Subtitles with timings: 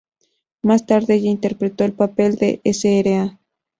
[0.63, 3.39] Más tarde ella interpretó el papel de "Sra.